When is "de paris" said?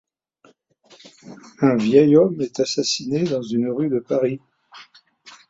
3.89-4.39